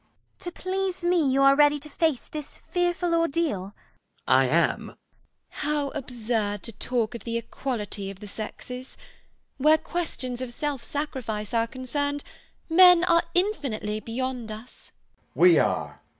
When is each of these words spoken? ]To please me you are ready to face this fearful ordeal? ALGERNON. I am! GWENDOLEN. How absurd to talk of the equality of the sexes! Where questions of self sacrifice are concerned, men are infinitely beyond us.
]To 0.39 0.51
please 0.51 1.03
me 1.03 1.21
you 1.29 1.43
are 1.43 1.55
ready 1.55 1.77
to 1.77 1.87
face 1.87 2.27
this 2.27 2.57
fearful 2.57 3.13
ordeal? 3.13 3.75
ALGERNON. 4.27 4.27
I 4.27 4.45
am! 4.47 4.77
GWENDOLEN. 4.79 4.97
How 5.49 5.89
absurd 5.89 6.63
to 6.63 6.71
talk 6.71 7.13
of 7.13 7.23
the 7.23 7.37
equality 7.37 8.09
of 8.09 8.19
the 8.19 8.25
sexes! 8.25 8.97
Where 9.57 9.77
questions 9.77 10.41
of 10.41 10.51
self 10.51 10.83
sacrifice 10.83 11.53
are 11.53 11.67
concerned, 11.67 12.23
men 12.67 13.03
are 13.03 13.21
infinitely 13.35 13.99
beyond 13.99 14.51
us. 14.51 14.91